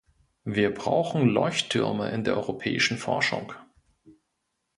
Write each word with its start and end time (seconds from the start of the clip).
Wir 0.45 0.73
brauchen 0.73 1.27
Leuchttürme 1.27 2.09
in 2.09 2.23
der 2.23 2.35
europäischen 2.35 2.97
Forschung. 2.97 3.53